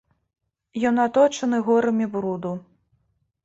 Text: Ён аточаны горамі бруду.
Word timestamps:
Ён 0.91 0.95
аточаны 1.05 1.57
горамі 1.69 2.05
бруду. 2.17 2.53